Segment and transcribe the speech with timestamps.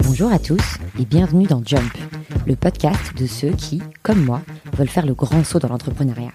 [0.00, 1.82] Bonjour à tous et bienvenue dans Jump,
[2.46, 4.40] le podcast de ceux qui, comme moi,
[4.72, 6.32] veulent faire le grand saut dans l'entrepreneuriat.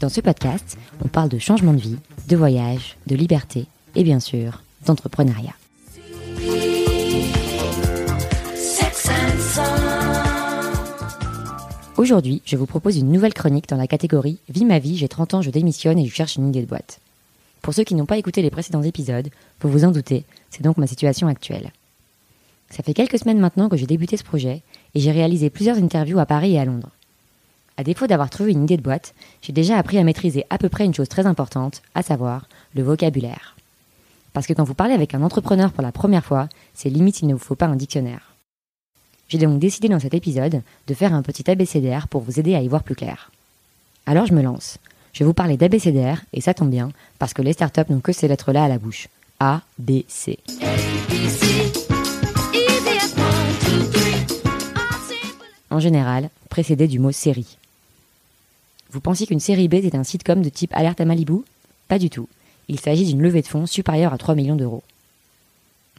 [0.00, 4.18] Dans ce podcast, on parle de changement de vie, de voyage, de liberté et bien
[4.18, 5.54] sûr d'entrepreneuriat.
[12.00, 15.34] Aujourd'hui, je vous propose une nouvelle chronique dans la catégorie Vie ma vie, j'ai 30
[15.34, 16.98] ans, je démissionne et je cherche une idée de boîte.
[17.60, 19.28] Pour ceux qui n'ont pas écouté les précédents épisodes,
[19.60, 21.72] vous vous en doutez, c'est donc ma situation actuelle.
[22.70, 24.62] Ça fait quelques semaines maintenant que j'ai débuté ce projet
[24.94, 26.88] et j'ai réalisé plusieurs interviews à Paris et à Londres.
[27.76, 30.70] À défaut d'avoir trouvé une idée de boîte, j'ai déjà appris à maîtriser à peu
[30.70, 33.56] près une chose très importante, à savoir le vocabulaire.
[34.32, 37.28] Parce que quand vous parlez avec un entrepreneur pour la première fois, c'est limite s'il
[37.28, 38.29] ne vous faut pas un dictionnaire.
[39.30, 42.62] J'ai donc décidé dans cet épisode de faire un petit abécédaire pour vous aider à
[42.62, 43.30] y voir plus clair.
[44.04, 44.78] Alors je me lance.
[45.12, 48.12] Je vais vous parler d'abécédaire, et ça tombe bien, parce que les startups n'ont que
[48.12, 49.06] ces lettres-là à la bouche.
[49.38, 50.40] A, B, C.
[55.70, 57.56] En général, précédé du mot série.
[58.90, 61.44] Vous pensiez qu'une série B était un sitcom de type Alerte à Malibu?
[61.86, 62.28] Pas du tout.
[62.66, 64.82] Il s'agit d'une levée de fonds supérieure à 3 millions d'euros.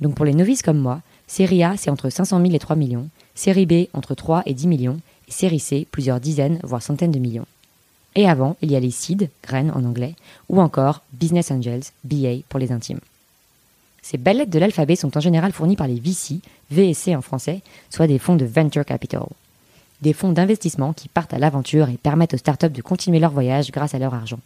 [0.01, 3.07] Donc pour les novices comme moi, série A c'est entre 500 000 et 3 millions,
[3.35, 7.19] série B entre 3 et 10 millions, et série C plusieurs dizaines, voire centaines de
[7.19, 7.45] millions.
[8.15, 10.15] Et avant, il y a les seed, graines en anglais,
[10.49, 12.99] ou encore Business Angels, BA pour les intimes.
[14.01, 16.41] Ces belles lettres de l'alphabet sont en général fournies par les VC,
[16.71, 19.23] VSC en français, soit des fonds de venture capital.
[20.01, 23.71] Des fonds d'investissement qui partent à l'aventure et permettent aux startups de continuer leur voyage
[23.71, 24.39] grâce à leur argent.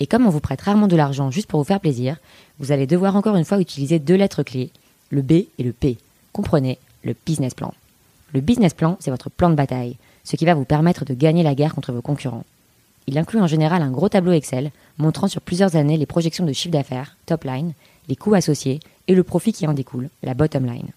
[0.00, 2.16] Et comme on vous prête rarement de l'argent juste pour vous faire plaisir,
[2.58, 4.70] vous allez devoir encore une fois utiliser deux lettres clés,
[5.10, 5.96] le B et le P.
[6.32, 7.72] Comprenez, le business plan.
[8.34, 11.42] Le business plan, c'est votre plan de bataille, ce qui va vous permettre de gagner
[11.42, 12.44] la guerre contre vos concurrents.
[13.06, 16.52] Il inclut en général un gros tableau Excel montrant sur plusieurs années les projections de
[16.52, 17.72] chiffre d'affaires, top line,
[18.08, 20.90] les coûts associés et le profit qui en découle, la bottom line.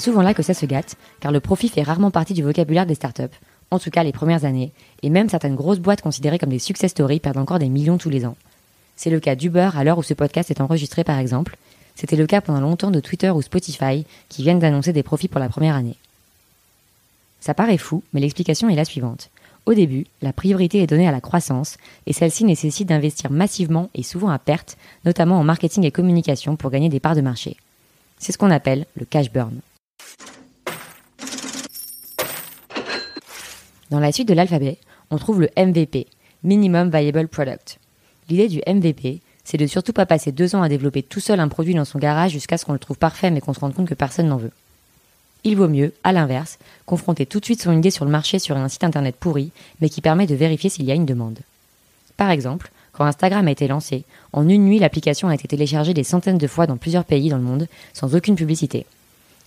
[0.00, 2.86] C'est souvent là que ça se gâte, car le profit fait rarement partie du vocabulaire
[2.86, 3.36] des startups,
[3.70, 4.72] en tout cas les premières années,
[5.02, 8.08] et même certaines grosses boîtes considérées comme des success stories perdent encore des millions tous
[8.08, 8.34] les ans.
[8.96, 11.58] C'est le cas d'Uber à l'heure où ce podcast est enregistré par exemple,
[11.96, 15.38] c'était le cas pendant longtemps de Twitter ou Spotify qui viennent d'annoncer des profits pour
[15.38, 15.96] la première année.
[17.40, 19.28] Ça paraît fou, mais l'explication est la suivante.
[19.66, 24.02] Au début, la priorité est donnée à la croissance, et celle-ci nécessite d'investir massivement et
[24.02, 27.58] souvent à perte, notamment en marketing et communication pour gagner des parts de marché.
[28.18, 29.60] C'est ce qu'on appelle le cash burn.
[33.90, 34.78] Dans la suite de l'alphabet,
[35.10, 36.06] on trouve le MVP,
[36.44, 37.80] Minimum Viable Product.
[38.28, 41.48] L'idée du MVP, c'est de surtout pas passer deux ans à développer tout seul un
[41.48, 43.88] produit dans son garage jusqu'à ce qu'on le trouve parfait mais qu'on se rende compte
[43.88, 44.52] que personne n'en veut.
[45.42, 48.56] Il vaut mieux, à l'inverse, confronter tout de suite son idée sur le marché sur
[48.56, 49.50] un site internet pourri,
[49.80, 51.40] mais qui permet de vérifier s'il y a une demande.
[52.16, 56.04] Par exemple, quand Instagram a été lancé, en une nuit l'application a été téléchargée des
[56.04, 58.86] centaines de fois dans plusieurs pays dans le monde, sans aucune publicité.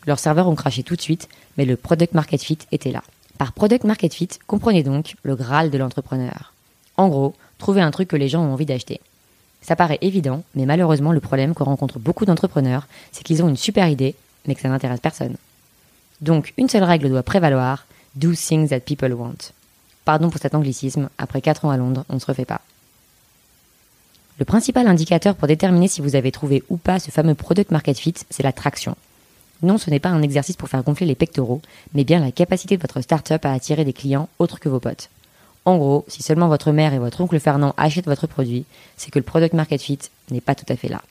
[0.05, 3.03] Leurs serveurs ont craché tout de suite, mais le product market fit était là.
[3.37, 6.53] Par product market fit, comprenez donc le Graal de l'entrepreneur.
[6.97, 9.01] En gros, trouver un truc que les gens ont envie d'acheter.
[9.61, 13.57] Ça paraît évident, mais malheureusement le problème que rencontrent beaucoup d'entrepreneurs, c'est qu'ils ont une
[13.57, 15.35] super idée, mais que ça n'intéresse personne.
[16.21, 17.85] Donc, une seule règle doit prévaloir
[18.15, 19.51] do things that people want.
[20.05, 22.61] Pardon pour cet anglicisme, après 4 ans à Londres, on ne se refait pas.
[24.39, 27.97] Le principal indicateur pour déterminer si vous avez trouvé ou pas ce fameux product market
[27.97, 28.95] fit, c'est la traction.
[29.63, 31.61] Non, ce n'est pas un exercice pour faire gonfler les pectoraux,
[31.93, 35.09] mais bien la capacité de votre startup à attirer des clients autres que vos potes.
[35.63, 38.65] En gros, si seulement votre mère et votre oncle Fernand achètent votre produit,
[38.97, 39.99] c'est que le product market fit
[40.31, 41.01] n'est pas tout à fait là.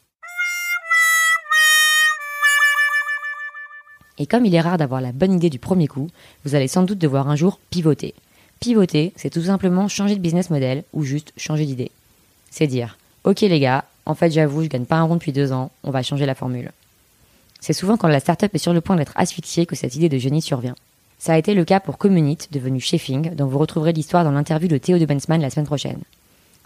[4.18, 6.10] Et comme il est rare d'avoir la bonne idée du premier coup,
[6.44, 8.14] vous allez sans doute devoir un jour pivoter.
[8.60, 11.90] Pivoter, c'est tout simplement changer de business model ou juste changer d'idée.
[12.50, 15.52] C'est dire, ok les gars, en fait j'avoue, je gagne pas un rond depuis deux
[15.52, 16.70] ans, on va changer la formule.
[17.62, 20.18] C'est souvent quand la startup est sur le point d'être asphyxiée que cette idée de
[20.18, 20.74] génie survient.
[21.20, 24.66] Ça a été le cas pour Communit, devenu Chefing, dont vous retrouverez l'histoire dans l'interview
[24.66, 26.00] de Théo de Bensman la semaine prochaine.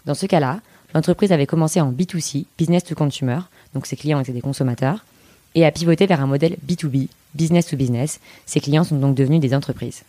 [0.05, 0.59] Dans ce cas-là,
[0.95, 3.41] l'entreprise avait commencé en B2C, business to consumer,
[3.75, 5.05] donc ses clients étaient des consommateurs,
[5.53, 8.19] et a pivoté vers un modèle B2B, business to business.
[8.47, 10.01] Ses clients sont donc devenus des entreprises.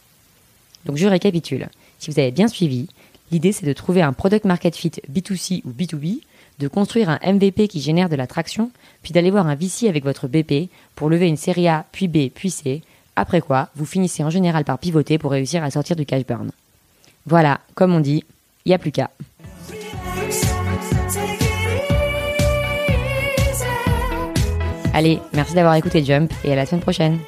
[0.86, 1.68] Donc je récapitule.
[1.98, 2.88] Si vous avez bien suivi,
[3.30, 6.20] l'idée c'est de trouver un product market fit B2C ou B2B,
[6.58, 8.70] de construire un MVP qui génère de la traction,
[9.02, 12.30] puis d'aller voir un VC avec votre BP pour lever une série A, puis B,
[12.34, 12.82] puis C,
[13.16, 16.50] après quoi vous finissez en général par pivoter pour réussir à sortir du cash burn.
[17.26, 18.24] Voilà, comme on dit,
[18.64, 19.10] il n'y a plus qu'à.
[24.94, 27.18] Allez, merci d'avoir écouté Jump et à la semaine prochaine.